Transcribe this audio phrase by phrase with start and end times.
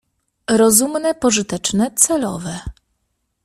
[0.47, 2.59] Rozumne, pożyteczne— celowe.